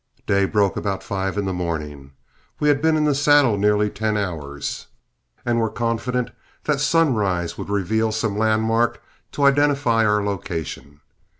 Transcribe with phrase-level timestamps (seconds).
[0.25, 2.13] Day broke about five in the morning.
[2.59, 4.87] We had been in the saddle nearly ten hours,
[5.45, 6.31] and were confident
[6.63, 8.99] that sunrise would reveal some landmark
[9.33, 11.01] to identify our location.